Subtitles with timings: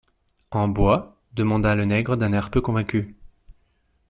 [0.49, 1.15] En bois?
[1.31, 3.13] demanda le nègre d’un air peu convaincu.